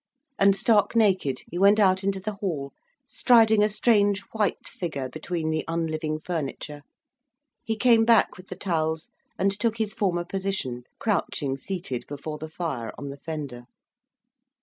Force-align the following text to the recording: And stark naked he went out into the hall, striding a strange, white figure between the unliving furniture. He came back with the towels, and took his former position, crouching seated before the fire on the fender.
And 0.39 0.55
stark 0.55 0.95
naked 0.95 1.41
he 1.51 1.59
went 1.59 1.79
out 1.79 2.03
into 2.03 2.19
the 2.19 2.33
hall, 2.33 2.73
striding 3.07 3.61
a 3.61 3.69
strange, 3.69 4.21
white 4.31 4.67
figure 4.67 5.07
between 5.07 5.51
the 5.51 5.63
unliving 5.67 6.17
furniture. 6.19 6.81
He 7.63 7.75
came 7.75 8.03
back 8.03 8.35
with 8.35 8.47
the 8.47 8.55
towels, 8.55 9.11
and 9.37 9.51
took 9.51 9.77
his 9.77 9.93
former 9.93 10.25
position, 10.25 10.85
crouching 10.97 11.55
seated 11.55 12.05
before 12.07 12.39
the 12.39 12.49
fire 12.49 12.91
on 12.97 13.09
the 13.09 13.17
fender. 13.17 13.65